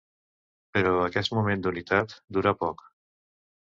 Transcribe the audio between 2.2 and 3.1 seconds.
durà poc.